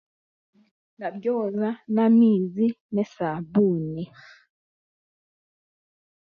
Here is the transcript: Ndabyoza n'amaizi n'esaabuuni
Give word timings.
Ndabyoza 0.95 1.69
n'amaizi 1.93 2.67
n'esaabuuni 2.93 4.03